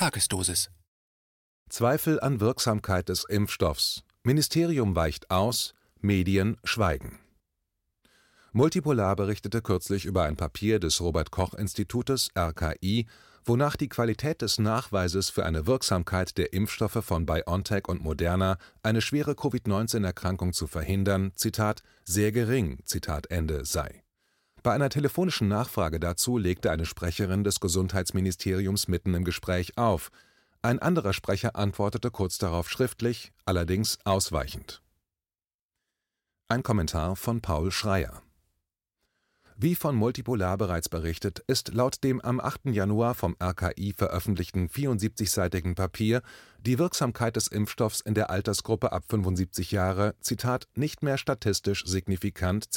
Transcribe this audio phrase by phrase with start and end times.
[0.00, 0.70] Tagesdosis.
[1.68, 4.02] Zweifel an Wirksamkeit des Impfstoffs.
[4.22, 7.18] Ministerium weicht aus, Medien schweigen.
[8.52, 13.08] Multipolar berichtete kürzlich über ein Papier des Robert Koch Institutes RKI,
[13.44, 19.02] wonach die Qualität des Nachweises für eine Wirksamkeit der Impfstoffe von BioNTech und Moderna, eine
[19.02, 24.02] schwere Covid-19-Erkrankung zu verhindern, Zitat, sehr gering, Zitat Ende sei.
[24.62, 30.10] Bei einer telefonischen Nachfrage dazu legte eine Sprecherin des Gesundheitsministeriums mitten im Gespräch auf.
[30.60, 34.82] Ein anderer Sprecher antwortete kurz darauf schriftlich, allerdings ausweichend.
[36.48, 38.22] Ein Kommentar von Paul Schreier
[39.62, 42.66] wie von Multipolar bereits berichtet, ist laut dem am 8.
[42.70, 46.22] Januar vom RKI veröffentlichten 74-seitigen Papier
[46.64, 52.68] die Wirksamkeit des Impfstoffs in der Altersgruppe ab 75 Jahre „Zitat, nicht mehr statistisch signifikant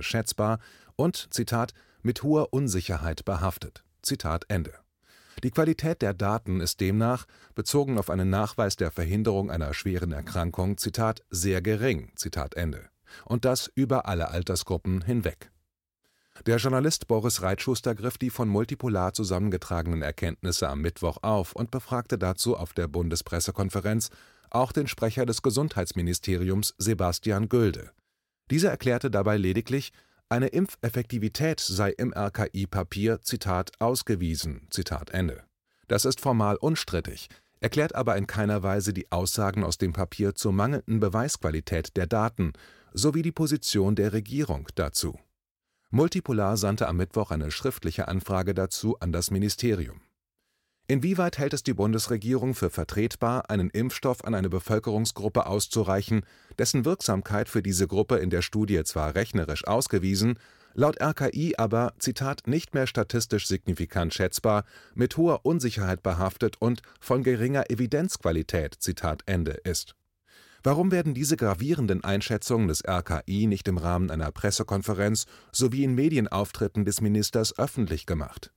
[0.00, 0.58] schätzbar
[0.96, 4.72] “und „Zitat, mit hoher Unsicherheit behaftet “Zitat Ende.
[5.44, 10.78] Die Qualität der Daten ist demnach, bezogen auf einen Nachweis der Verhinderung einer schweren Erkrankung,
[11.28, 12.12] sehr gering
[13.26, 15.50] und das über alle Altersgruppen hinweg
[16.44, 22.18] der Journalist Boris Reitschuster griff die von Multipolar zusammengetragenen Erkenntnisse am Mittwoch auf und befragte
[22.18, 24.10] dazu auf der Bundespressekonferenz
[24.50, 27.90] auch den Sprecher des Gesundheitsministeriums Sebastian Gülde.
[28.50, 29.92] Dieser erklärte dabei lediglich,
[30.28, 34.66] eine Impfeffektivität sei im RKI-Papier Zitat ausgewiesen.
[34.70, 35.44] Zitat Ende.
[35.88, 37.28] Das ist formal unstrittig,
[37.60, 42.52] erklärt aber in keiner Weise die Aussagen aus dem Papier zur mangelnden Beweisqualität der Daten
[42.92, 45.18] sowie die Position der Regierung dazu.
[45.96, 50.02] Multipolar sandte am Mittwoch eine schriftliche Anfrage dazu an das Ministerium.
[50.88, 56.26] Inwieweit hält es die Bundesregierung für vertretbar, einen Impfstoff an eine Bevölkerungsgruppe auszureichen,
[56.58, 60.38] dessen Wirksamkeit für diese Gruppe in der Studie zwar rechnerisch ausgewiesen,
[60.74, 64.64] laut RKI aber „Zitat, nicht mehr statistisch signifikant schätzbar,
[64.94, 69.96] mit hoher Unsicherheit behaftet und von geringer Evidenzqualität Zitat Ende ist
[70.66, 76.84] Warum werden diese gravierenden Einschätzungen des RKI nicht im Rahmen einer Pressekonferenz sowie in Medienauftritten
[76.84, 78.52] des Ministers öffentlich gemacht?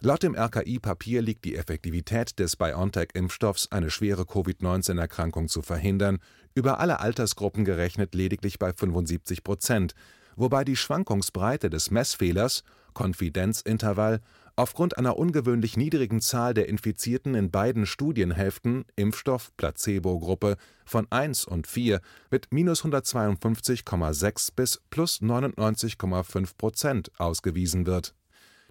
[0.00, 6.18] Laut dem RKI-Papier liegt die Effektivität des BioNTech-Impfstoffs, eine schwere Covid-19-Erkrankung zu verhindern,
[6.56, 9.94] über alle Altersgruppen gerechnet lediglich bei 75 Prozent,
[10.34, 12.64] wobei die Schwankungsbreite des Messfehlers
[12.94, 14.22] Konfidenzintervall
[14.62, 22.00] aufgrund einer ungewöhnlich niedrigen Zahl der Infizierten in beiden Studienhälften Impfstoff-Placebo-Gruppe von 1 und 4
[22.30, 28.14] mit -152,6 bis +99,5 Prozent ausgewiesen wird,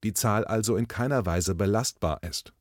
[0.06, 2.54] die Zahl also in keiner Weise belastbar ist.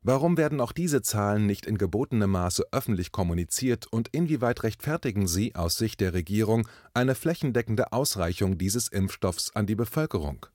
[0.00, 5.54] Warum werden auch diese Zahlen nicht in gebotenem Maße öffentlich kommuniziert und inwieweit rechtfertigen sie
[5.54, 10.46] aus Sicht der Regierung eine flächendeckende Ausreichung dieses Impfstoffs an die Bevölkerung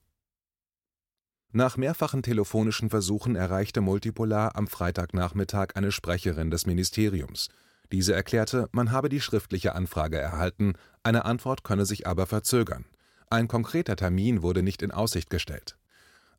[1.56, 7.48] nach mehrfachen telefonischen Versuchen erreichte Multipolar am Freitagnachmittag eine Sprecherin des Ministeriums.
[7.90, 12.84] Diese erklärte, man habe die schriftliche Anfrage erhalten, eine Antwort könne sich aber verzögern.
[13.30, 15.76] Ein konkreter Termin wurde nicht in Aussicht gestellt.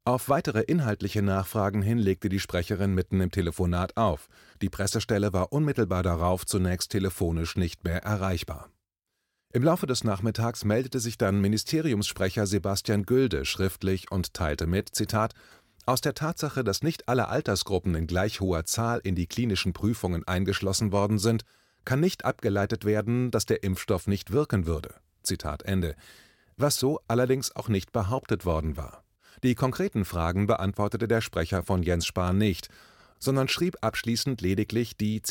[0.05, 4.29] Auf weitere inhaltliche Nachfragen hin legte die Sprecherin mitten im Telefonat auf.
[4.61, 8.69] Die Pressestelle war unmittelbar darauf zunächst telefonisch nicht mehr erreichbar
[9.53, 15.33] im Laufe des Nachmittags meldete sich dann Ministeriumssprecher Sebastian Gülde schriftlich und teilte mit: „Zitat,
[15.85, 20.27] Aus der Tatsache, dass nicht alle Altersgruppen in gleich hoher Zahl in die klinischen Prüfungen
[20.27, 21.43] eingeschlossen worden sind,
[21.85, 24.95] kann nicht abgeleitet werden, dass der Impfstoff nicht wirken würde.
[25.23, 25.95] Zitat Ende.
[26.57, 29.03] “was so allerdings auch nicht behauptet worden war.
[29.43, 32.69] Die konkreten Fragen beantwortete der Sprecher von Jens Spahn nicht
[33.19, 35.21] sondern schrieb abschließend lediglich die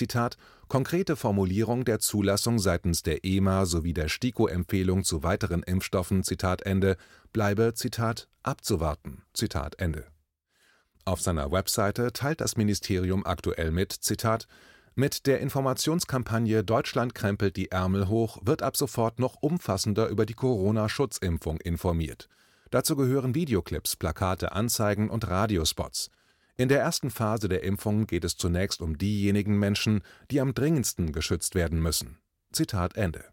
[0.69, 6.23] konkrete Formulierung der Zulassung seitens der EMA sowie der STIKO-Empfehlung zu weiteren Impfstoffen
[7.33, 7.75] bleibe
[8.43, 9.23] abzuwarten.
[11.05, 13.93] Auf seiner Webseite teilt das Ministerium aktuell mit
[14.99, 20.33] mit der Informationskampagne Deutschland krempelt die Ärmel hoch wird ab sofort noch umfassender über die
[20.33, 22.31] Corona-Schutzimpfung informiert.
[22.71, 26.11] Dazu gehören Videoclips, Plakate, Anzeigen und Radiospots.
[26.59, 30.01] In der ersten Phase der Impfung geht es zunächst um diejenigen Menschen,
[30.31, 32.19] die am dringendsten geschützt werden müssen.
[32.51, 33.25] Zitat Ende.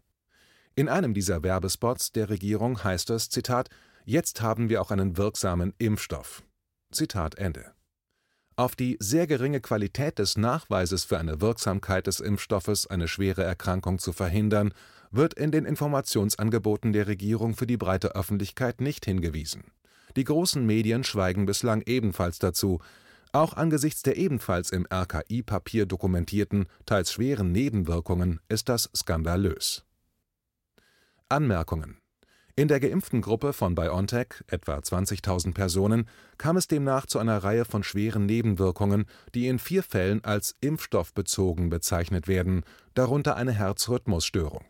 [0.74, 3.70] In einem dieser Werbespots der Regierung heißt es, Zitat,
[4.04, 6.42] jetzt haben wir auch einen wirksamen Impfstoff.
[6.90, 7.72] Zitat Ende.
[8.56, 13.98] Auf die sehr geringe Qualität des Nachweises für eine Wirksamkeit des Impfstoffes, eine schwere Erkrankung
[13.98, 14.74] zu verhindern,
[15.10, 19.64] wird in den Informationsangeboten der Regierung für die breite Öffentlichkeit nicht hingewiesen.
[20.16, 22.80] Die großen Medien schweigen bislang ebenfalls dazu,
[23.34, 29.84] auch angesichts der ebenfalls im RKI-Papier dokumentierten, teils schweren Nebenwirkungen ist das skandalös.
[31.28, 31.98] Anmerkungen
[32.54, 36.08] In der geimpften Gruppe von BioNTech, etwa 20.000 Personen,
[36.38, 41.70] kam es demnach zu einer Reihe von schweren Nebenwirkungen, die in vier Fällen als impfstoffbezogen
[41.70, 42.62] bezeichnet werden,
[42.94, 44.64] darunter eine Herzrhythmusstörung.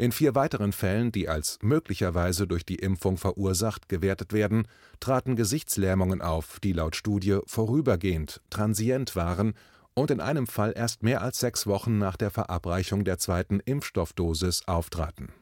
[0.00, 4.66] In vier weiteren Fällen, die als möglicherweise durch die Impfung verursacht gewertet werden,
[4.98, 9.52] traten Gesichtslähmungen auf, die laut Studie vorübergehend (transient) waren
[9.92, 14.66] und in einem Fall erst mehr als sechs Wochen nach der Verabreichung der zweiten Impfstoffdosis
[14.66, 15.34] auftraten.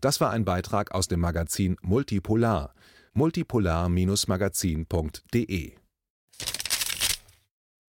[0.00, 2.72] Das war ein Beitrag aus dem Magazin Multipolar,
[3.12, 5.74] multipolar-magazin.de